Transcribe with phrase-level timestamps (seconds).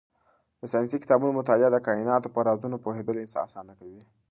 [0.59, 3.15] د ساینسي کتابونو مطالعه د کایناتو په رازونو پوهېدل
[3.47, 4.01] اسانه کوي.